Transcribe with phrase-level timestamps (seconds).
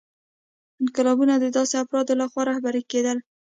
[0.81, 3.17] انقلابونه د داسې افرادو لخوا رهبري کېدل.